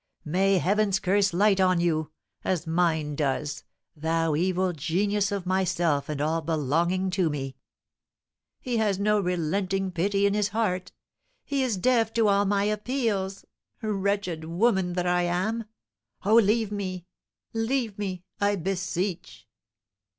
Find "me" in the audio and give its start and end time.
7.29-7.55, 16.71-17.05, 17.99-18.23